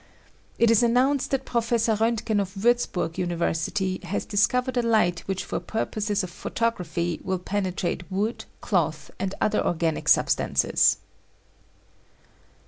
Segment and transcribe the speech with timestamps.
[0.57, 5.59] It is announced that Professor Roentgen of Wiirzburg University has discovered a light which for
[5.59, 10.97] purposes of photography will penetrate wood, cloth and other organic substances."